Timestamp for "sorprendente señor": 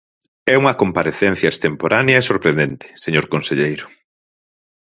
2.29-3.25